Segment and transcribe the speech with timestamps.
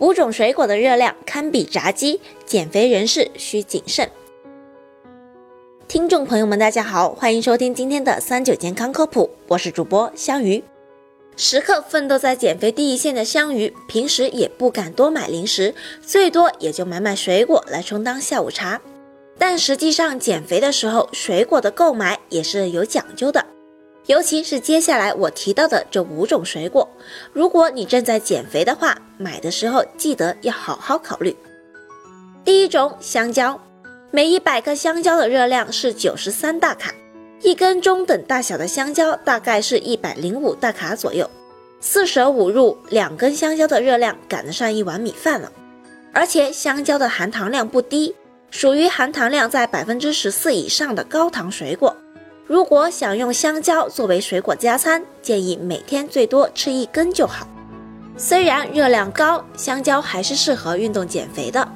[0.00, 4.10] 五种水果的热量堪比炸鸡，减肥人士需谨慎。
[5.86, 10.64] 听众朋友们，大家好，欢迎收听今天的三九健康科普，我是主播香鱼。
[11.36, 15.72] 时刻奋斗在减肥第一线的香鱼，平时也不敢多买零食，
[16.02, 18.80] 最多也就买买水果来充当下午茶。
[19.38, 23.46] 但实际上，减肥的时候，水果的购买也是有讲究的。
[24.06, 26.86] 尤其是接下来我提到的这五种水果，
[27.32, 31.34] 如果你正在减肥的话，买的时候记得要好好考虑。
[32.44, 33.58] 第一种香蕉，
[34.10, 36.92] 每一百克香蕉的热量是九十三大卡，
[37.40, 41.30] 一根中等大小的香蕉大概是一百零五大卡左右，
[41.80, 45.50] 四舍五入，两根香蕉的热量赶得上一碗米饭了。
[46.12, 48.14] 而且香蕉的含糖量不低，
[48.50, 51.96] 属于含糖量在百分之十四以上的高糖水果。
[52.46, 57.48] 如果想用香蕉作为水果加餐，建议每天最多吃一根就好。
[58.18, 61.66] 虽然热量高，香蕉还是适合运动减肥的。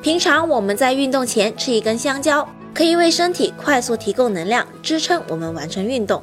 [0.00, 6.22] 平常我们在运动前吃一根香蕉，可以为身体快速提供能量，支撑我们完成运动；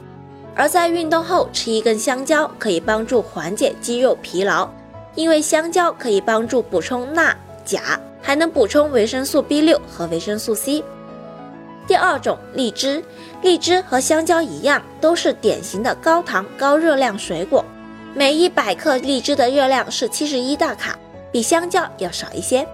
[0.55, 4.67] 而在运动后吃一根香蕉，可以帮助缓解肌肉疲劳，
[5.13, 10.83] 因为香蕉可以帮助补充钠、钾，还能补充维生素 B 六和维生素 C。
[11.85, 13.03] 第二种荔枝，
[13.41, 17.63] 荔枝和香蕉一样，都是典型的高糖高热量水果。
[18.15, 20.97] 每一百克荔枝的热量是七十一大卡，
[21.31, 22.65] 比香蕉要少一些，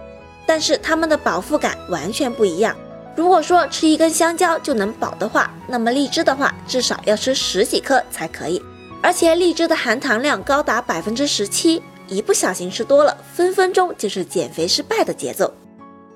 [0.46, 2.76] 但是它们的饱腹感完全不一样。
[3.16, 8.62] 如果说吃一根香蕉就能饱的话，那么荔枝的话至少要吃十几颗才可以。
[9.02, 15.52] 而且荔枝的含糖量高达百分之十七，一不小心吃多了，分分钟就是减肥失败的节奏。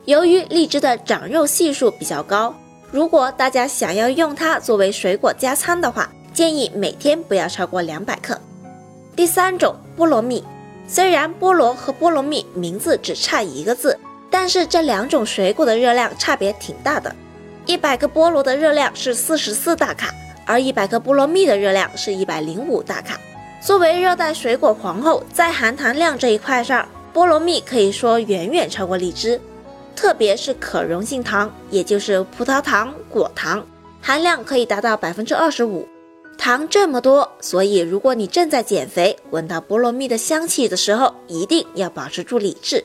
[0.05, 2.55] 由于荔枝的长肉系数比较高。
[2.95, 8.41] 如果大家想要用它作为水果加餐的话，建议每天不要超过两百克。
[9.17, 10.45] 第三种菠萝蜜，
[10.87, 13.99] 虽然菠萝和菠萝蜜名字只差一个字，
[14.31, 17.13] 但是这两种水果的热量差别挺大的。
[17.67, 20.15] 一百克菠萝的热量是四十四大卡，
[20.47, 23.19] 而一百克菠萝蜜的热量是一百零五大卡。
[23.61, 29.41] 作为热带水果皇后，在含糖量这一块上，菠萝蜜可以说远远超过荔枝。
[29.97, 33.65] 特别是可溶性糖，也就是葡萄糖、果糖，
[34.01, 35.89] 含量可以达到百分之二十五。
[36.37, 42.85] 糖这么多，所以如果你正在减肥，闻到菠萝蜜的香气的时候，一定要保持住理智。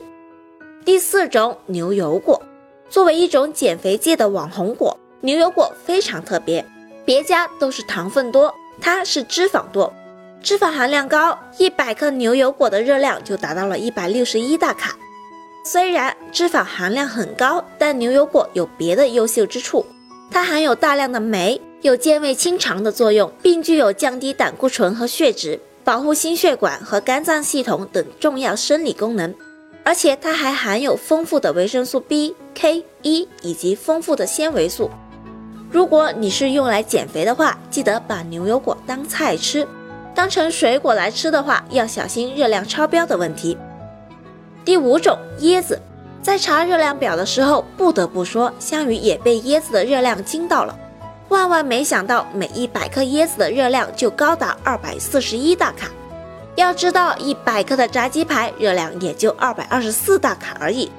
[0.84, 2.40] 第四种牛油果，
[2.88, 6.64] 作为一种减肥界的网红果，牛油果非常特别，
[7.04, 9.92] 别家都是糖分多，它是脂肪多，
[10.40, 14.96] 脂肪含量高，一百克牛油果的热量就达到了一百六十一大卡。
[15.62, 19.84] 虽然脂肪含量很高，但牛油果有别的优秀之处。
[20.30, 29.34] 它含有大量的酶，有健胃清肠的作用，并具有降低胆固醇和血脂、保护心血管和肝脏系统等重要生理功能。
[29.82, 34.90] 而且它还含有丰富的维生素 B、K、E 以及丰富的纤维素。
[35.70, 39.64] 如果你是用来减肥的话，记得把牛油果当菜吃；
[40.14, 43.56] 当成水果来吃的话，要小心热量超标的问题。
[44.64, 45.80] 第五种椰子，
[46.22, 50.78] 在查热量表的时候，不得不说，香鱼也被椰子的热量惊到了。
[51.28, 55.88] 万万没想到，每一百克椰子的热量就高达二百四十一大卡。
[56.56, 60.90] 要知道，一百克的炸鸡排热量也就二百二十四大卡而已。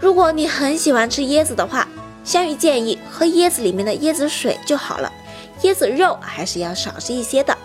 [0.00, 1.86] 如果你很喜欢吃椰子的话，
[2.24, 5.12] 香鱼建议喝椰子里面的椰子水就好了，
[5.62, 7.56] 椰子肉还是要少吃一些的。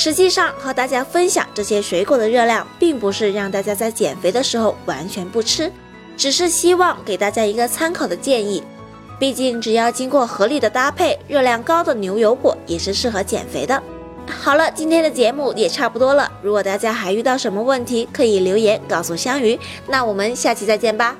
[0.00, 5.72] 实际上，和大家分享这些水果的热量，并不是让大家在减肥的时候完全不吃，
[6.16, 8.62] 只是希望给大家一个参考的建议。
[9.18, 13.82] 毕竟，只要经过合理的搭配，热量高的牛油果也是适合减肥的。
[14.28, 16.30] 好了，今天的节目也差不多了。
[16.42, 19.58] 如果大家还遇到什么问题，可以留言告诉香鱼。
[19.88, 21.16] 那我们下期再见吧。